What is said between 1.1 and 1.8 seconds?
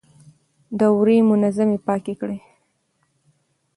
منظم